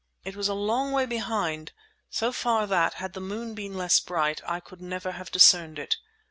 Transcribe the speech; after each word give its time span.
It 0.23 0.35
was 0.35 0.47
a 0.47 0.55
long 0.55 0.93
way 0.93 1.05
behind—so 1.05 2.31
far 2.31 2.65
that, 2.65 2.95
had 2.95 3.13
the 3.13 3.19
moon 3.21 3.53
been 3.53 3.75
less 3.77 3.99
bright, 3.99 4.41
I 4.47 4.59
could 4.59 4.81
never 4.81 5.11
have 5.11 5.29
discerned 5.29 5.77
it. 5.77 5.97